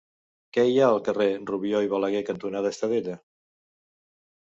[0.55, 3.23] Què hi ha al carrer Rubió i Balaguer cantonada Estadella?